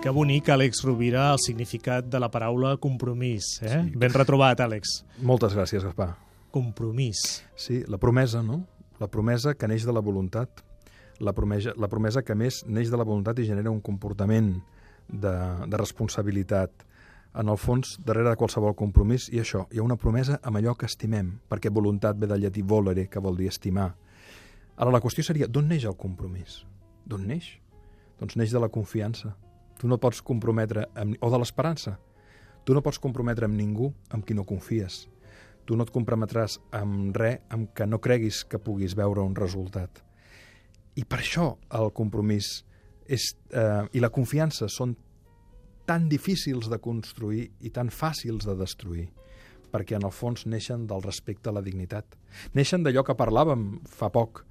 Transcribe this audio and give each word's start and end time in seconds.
Que 0.00 0.08
bonic, 0.08 0.48
Àlex 0.48 0.78
Rovira, 0.86 1.26
el 1.34 1.38
significat 1.44 2.06
de 2.08 2.16
la 2.22 2.30
paraula 2.32 2.70
compromís. 2.80 3.58
Eh? 3.60 3.68
Sí. 3.68 3.98
Ben 4.00 4.14
retrobat, 4.14 4.62
Àlex. 4.64 5.02
Moltes 5.20 5.52
gràcies, 5.52 5.84
Gaspar. 5.84 6.14
Compromís. 6.50 7.20
Sí, 7.52 7.82
la 7.84 7.98
promesa, 8.00 8.40
no? 8.42 8.62
La 8.98 9.10
promesa 9.12 9.52
que 9.52 9.68
neix 9.68 9.84
de 9.84 9.92
la 9.92 10.00
voluntat. 10.00 10.62
La 11.20 11.34
promesa, 11.36 11.74
la 11.76 11.90
promesa 11.92 12.22
que 12.24 12.32
més 12.32 12.62
neix 12.64 12.88
de 12.88 12.96
la 12.96 13.04
voluntat 13.04 13.42
i 13.42 13.44
genera 13.50 13.68
un 13.68 13.82
comportament 13.84 14.54
de, 15.06 15.34
de 15.68 15.82
responsabilitat. 15.82 16.86
En 17.36 17.52
el 17.52 17.60
fons, 17.60 17.98
darrere 18.00 18.32
de 18.32 18.40
qualsevol 18.40 18.72
compromís, 18.80 19.28
i 19.28 19.44
això, 19.44 19.66
hi 19.68 19.82
ha 19.82 19.84
una 19.84 20.00
promesa 20.00 20.40
amb 20.40 20.62
allò 20.62 20.72
que 20.80 20.88
estimem, 20.88 21.34
perquè 21.52 21.68
voluntat 21.68 22.16
ve 22.16 22.30
del 22.30 22.46
llatí 22.46 22.64
volere, 22.64 23.04
que 23.12 23.20
vol 23.20 23.36
dir 23.36 23.52
estimar. 23.52 23.90
Ara, 24.80 24.96
la 24.96 25.04
qüestió 25.04 25.28
seria, 25.28 25.44
d'on 25.44 25.68
neix 25.68 25.84
el 25.84 26.00
compromís? 26.00 26.62
D'on 27.04 27.28
neix? 27.28 27.52
Doncs 28.16 28.40
neix 28.40 28.56
de 28.56 28.64
la 28.64 28.72
confiança, 28.72 29.36
Tu 29.80 29.88
no 29.88 29.96
pots 29.96 30.20
comprometre 30.20 30.84
amb... 30.94 31.16
o 31.20 31.30
de 31.32 31.40
l'esperança. 31.40 31.96
Tu 32.64 32.76
no 32.76 32.82
pots 32.84 33.00
comprometre 33.00 33.48
amb 33.48 33.56
ningú 33.56 33.88
amb 34.12 34.26
qui 34.26 34.36
no 34.36 34.44
confies. 34.44 35.06
Tu 35.64 35.76
no 35.76 35.86
et 35.86 35.92
comprometràs 35.94 36.58
amb 36.76 37.16
res 37.16 37.40
amb 37.48 37.70
què 37.76 37.86
no 37.88 38.00
creguis 38.02 38.42
que 38.44 38.60
puguis 38.60 38.96
veure 38.98 39.24
un 39.24 39.36
resultat. 39.38 40.02
I 41.00 41.06
per 41.08 41.20
això 41.22 41.54
el 41.78 41.92
compromís 41.96 42.60
és, 43.08 43.32
eh, 43.54 43.86
i 43.96 44.02
la 44.02 44.10
confiança 44.12 44.68
són 44.68 44.96
tan 45.86 46.08
difícils 46.08 46.68
de 46.70 46.78
construir 46.78 47.48
i 47.60 47.70
tan 47.70 47.88
fàcils 47.88 48.44
de 48.46 48.54
destruir, 48.54 49.08
perquè 49.72 49.96
en 49.96 50.04
el 50.06 50.12
fons 50.12 50.44
neixen 50.46 50.86
del 50.86 51.02
respecte 51.02 51.50
a 51.50 51.52
la 51.56 51.62
dignitat. 51.62 52.04
Neixen 52.54 52.84
d'allò 52.84 53.02
que 53.06 53.16
parlàvem 53.18 53.80
fa 53.88 54.10
poc, 54.10 54.44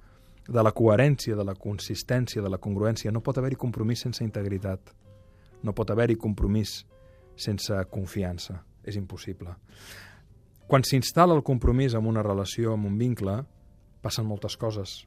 de 0.48 0.62
la 0.62 0.72
coherència, 0.72 1.36
de 1.36 1.44
la 1.44 1.54
consistència, 1.54 2.42
de 2.42 2.50
la 2.50 2.58
congruència. 2.58 3.12
No 3.12 3.22
pot 3.22 3.38
haver-hi 3.38 3.56
compromís 3.56 4.02
sense 4.02 4.24
integritat. 4.24 4.92
No 5.62 5.74
pot 5.76 5.90
haver-hi 5.90 6.16
compromís 6.16 6.80
sense 7.36 7.76
confiança. 7.90 8.60
És 8.84 8.96
impossible. 8.96 9.52
Quan 10.70 10.84
s'instal·la 10.86 11.34
el 11.36 11.42
compromís 11.44 11.92
en 11.98 12.06
una 12.08 12.22
relació, 12.24 12.72
en 12.74 12.86
un 12.88 12.96
vincle, 12.98 13.34
passen 14.00 14.24
moltes 14.24 14.56
coses. 14.56 15.02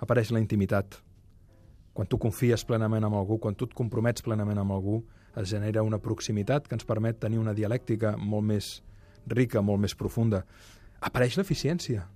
Apareix 0.00 0.30
la 0.32 0.40
intimitat. 0.40 0.96
Quan 1.92 2.08
tu 2.08 2.16
confies 2.18 2.64
plenament 2.64 3.04
en 3.04 3.16
algú, 3.18 3.36
quan 3.38 3.54
tu 3.54 3.68
et 3.68 3.74
compromets 3.76 4.24
plenament 4.24 4.62
amb 4.62 4.72
algú, 4.72 5.02
es 5.36 5.50
genera 5.50 5.84
una 5.84 6.00
proximitat 6.00 6.68
que 6.68 6.76
ens 6.76 6.88
permet 6.88 7.20
tenir 7.20 7.40
una 7.40 7.54
dialèctica 7.56 8.14
molt 8.16 8.48
més 8.48 8.70
rica, 9.28 9.60
molt 9.60 9.80
més 9.84 9.94
profunda. 9.94 10.42
Apareix 11.00 11.36
l'eficiència. 11.36 12.06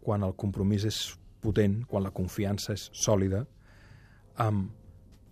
Quan 0.00 0.22
el 0.22 0.36
compromís 0.38 0.86
és 0.86 1.00
potent, 1.42 1.80
quan 1.88 2.04
la 2.04 2.14
confiança 2.14 2.76
és 2.76 2.88
sòlida, 2.92 3.44
amb 4.40 4.70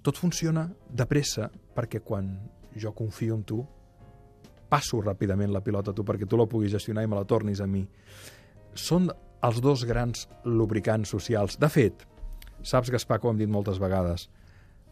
tot 0.08 0.16
funciona 0.16 0.64
de 0.88 1.04
pressa 1.04 1.50
perquè 1.76 2.00
quan 2.00 2.30
jo 2.72 2.94
confio 2.96 3.36
en 3.36 3.42
tu, 3.44 3.58
passo 4.68 5.02
ràpidament 5.04 5.52
la 5.52 5.60
pilota 5.64 5.92
a 5.92 5.96
tu 5.96 6.04
perquè 6.06 6.24
tu 6.28 6.38
la 6.40 6.46
puguis 6.48 6.72
gestionar 6.72 7.04
i 7.04 7.10
me 7.10 7.18
la 7.18 7.26
tornis 7.28 7.60
a 7.60 7.66
mi. 7.68 7.82
Són 8.72 9.10
els 9.44 9.60
dos 9.60 9.84
grans 9.88 10.24
lubricants 10.44 11.12
socials. 11.12 11.58
De 11.60 11.68
fet, 11.68 12.06
saps, 12.62 12.88
Gaspar, 12.94 13.18
com 13.20 13.34
hem 13.34 13.42
dit 13.42 13.52
moltes 13.52 13.80
vegades, 13.82 14.28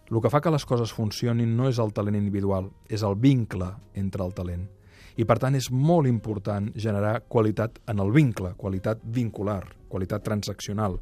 el 0.07 0.21
que 0.23 0.31
fa 0.31 0.43
que 0.45 0.53
les 0.53 0.69
coses 0.69 0.93
funcionin 0.93 1.57
no 1.57 1.71
és 1.71 1.81
el 1.83 1.95
talent 1.97 2.19
individual, 2.19 2.69
és 2.89 3.03
el 3.03 3.17
vincle 3.19 3.73
entre 3.95 4.25
el 4.25 4.37
talent. 4.37 4.69
I, 5.17 5.25
per 5.25 5.39
tant, 5.41 5.57
és 5.57 5.71
molt 5.73 6.07
important 6.07 6.69
generar 6.77 7.23
qualitat 7.33 7.81
en 7.89 8.05
el 8.05 8.13
vincle, 8.13 8.53
qualitat 8.61 9.01
vincular, 9.01 9.63
qualitat 9.89 10.29
transaccional. 10.29 11.01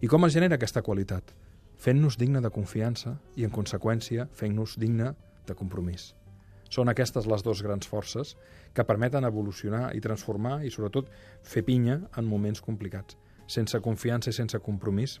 I 0.00 0.06
com 0.06 0.24
es 0.24 0.38
genera 0.38 0.54
aquesta 0.56 0.84
qualitat? 0.86 1.34
Fent-nos 1.78 2.18
digne 2.18 2.42
de 2.42 2.50
confiança 2.50 3.16
i, 3.36 3.44
en 3.46 3.54
conseqüència, 3.54 4.28
fent-nos 4.34 4.76
digne 4.78 5.12
de 5.46 5.56
compromís. 5.56 6.12
Són 6.68 6.90
aquestes 6.92 7.26
les 7.30 7.42
dues 7.44 7.62
grans 7.64 7.88
forces 7.88 8.34
que 8.76 8.84
permeten 8.84 9.24
evolucionar 9.24 9.94
i 9.96 10.02
transformar 10.04 10.60
i, 10.66 10.72
sobretot, 10.74 11.08
fer 11.42 11.64
pinya 11.64 12.02
en 12.18 12.28
moments 12.28 12.60
complicats. 12.60 13.16
Sense 13.48 13.80
confiança 13.80 14.28
i 14.28 14.36
sense 14.36 14.60
compromís 14.60 15.16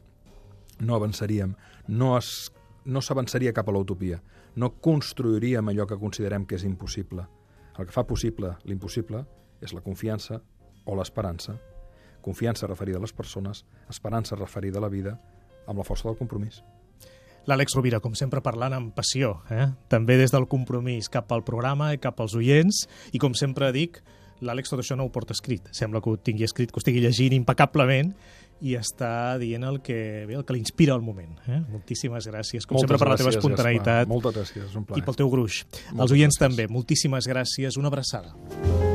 no 0.80 0.94
avançaríem, 0.94 1.54
no 1.88 2.12
es, 2.18 2.52
no 2.84 3.00
s'avançaria 3.02 3.54
cap 3.56 3.70
a 3.70 3.74
l'utopia, 3.74 4.20
no 4.54 4.74
construiríem 4.84 5.70
allò 5.70 5.86
que 5.88 5.98
considerem 5.98 6.44
que 6.44 6.58
és 6.58 6.66
impossible. 6.68 7.24
El 7.78 7.86
que 7.86 7.94
fa 7.94 8.04
possible 8.04 8.52
l'impossible 8.66 9.24
és 9.64 9.72
la 9.72 9.82
confiança 9.82 10.42
o 10.84 10.94
l'esperança. 10.98 11.56
Confiança 12.22 12.66
referida 12.66 12.98
a 12.98 13.02
les 13.02 13.14
persones, 13.14 13.64
esperança 13.88 14.36
referida 14.36 14.78
a 14.78 14.84
la 14.84 14.92
vida, 14.92 15.16
amb 15.68 15.78
la 15.78 15.86
força 15.86 16.08
del 16.08 16.18
compromís. 16.18 16.62
L'Àlex 17.48 17.76
Rovira, 17.76 18.00
com 18.04 18.12
sempre, 18.18 18.42
parlant 18.44 18.74
amb 18.76 18.92
passió, 18.96 19.38
eh? 19.48 19.70
també 19.88 20.18
des 20.20 20.34
del 20.34 20.44
compromís 20.50 21.08
cap 21.08 21.30
al 21.32 21.44
programa 21.46 21.94
i 21.94 22.00
cap 22.02 22.18
als 22.20 22.34
oients, 22.36 22.82
i 23.16 23.20
com 23.22 23.32
sempre 23.38 23.70
dic, 23.72 24.02
l'Àlex 24.44 24.68
tot 24.74 24.82
això 24.82 24.98
no 24.98 25.06
ho 25.06 25.12
porta 25.14 25.32
escrit. 25.36 25.70
Sembla 25.72 26.02
que 26.04 26.12
ho 26.12 26.18
tingui 26.20 26.44
escrit, 26.44 26.72
que 26.72 26.76
ho 26.76 26.82
estigui 26.84 27.00
llegint 27.04 27.36
impecablement 27.38 28.12
i 28.60 28.74
està 28.74 29.38
dient 29.38 29.64
el 29.64 29.80
que, 29.86 30.26
bé, 30.26 30.34
el 30.34 30.44
que 30.44 30.56
l'inspira 30.56 30.92
al 30.96 31.04
moment. 31.06 31.38
Eh? 31.46 31.60
Moltíssimes 31.70 32.28
gràcies, 32.28 32.66
com 32.66 32.76
Moltes 32.76 32.90
sempre, 32.90 33.00
per 33.04 33.12
la 33.14 33.20
teva 33.22 33.32
espontaneïtat. 33.32 34.04
Gaspar. 34.04 34.12
Moltes 34.12 34.36
gràcies, 34.36 34.76
un 34.76 34.84
plaer. 34.88 35.00
I 35.00 35.06
pel 35.06 35.20
teu 35.22 35.32
gruix. 35.32 35.62
Moltes 35.70 36.04
Els 36.04 36.18
oients 36.18 36.36
gràcies. 36.36 36.44
també, 36.44 36.68
moltíssimes 36.68 37.30
gràcies. 37.30 37.80
Una 37.80 37.92
abraçada. 37.92 38.87